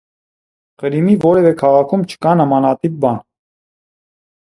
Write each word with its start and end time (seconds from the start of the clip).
Ղրիմի 0.83 1.13
որևէ 1.27 1.49
այլ 1.53 1.59
քաղաքում 1.61 2.07
չկա 2.09 2.35
նմանատիպ 2.43 3.01
բան։ 3.07 3.25